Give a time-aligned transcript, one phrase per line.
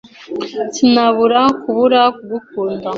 [0.75, 2.87] Sinabura kubura kugukunda.